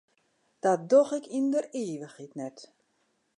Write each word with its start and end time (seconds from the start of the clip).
Dat 0.63 0.81
doch 0.91 1.09
ik 1.17 1.25
yn 1.37 1.47
der 1.53 1.65
ivichheid 1.83 2.33
net. 2.41 2.57